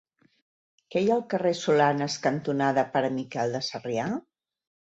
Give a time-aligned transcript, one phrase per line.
[0.95, 4.09] Què hi ha al carrer Solanes cantonada Pare Miquel de Sarrià?